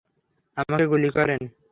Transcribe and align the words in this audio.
আমাকে 0.57 0.85
গুলি 0.91 1.09
করেন! 1.17 1.41